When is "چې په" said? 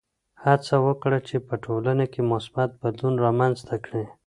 1.27-1.55